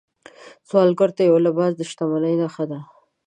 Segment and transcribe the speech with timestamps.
[0.67, 2.79] سوالګر ته یو لباس د شتمنۍ نښه ده